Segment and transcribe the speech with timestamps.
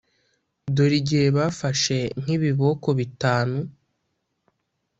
[0.75, 3.57] dore igihe bafashe nk'ibiboko bitanu